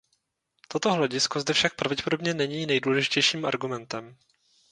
[0.67, 4.15] Toto hledisko zde však pravděpodobně není nejdůležitějším argumentem.